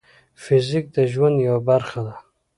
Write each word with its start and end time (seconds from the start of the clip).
فزیک 0.43 0.85
د 0.95 0.97
ژوند 1.11 1.37
یوه 1.47 1.61
برخه 1.69 1.99
ده. 2.07 2.15